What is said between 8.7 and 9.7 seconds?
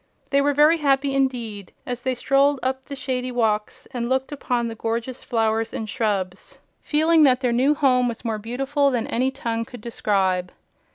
than any tongue